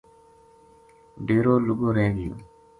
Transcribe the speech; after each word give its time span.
ڈیرو 1.25 1.55
لُگو 1.67 1.89
رہ 1.95 2.07
گیو 2.17 2.33